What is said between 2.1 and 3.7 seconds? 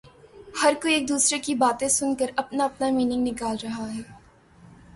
کر اپنا اپنا مینینگ نکال